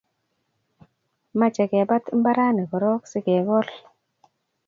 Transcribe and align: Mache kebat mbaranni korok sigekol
Mache 1.39 1.63
kebat 1.71 2.03
mbaranni 2.19 2.63
korok 2.71 3.01
sigekol 3.11 3.67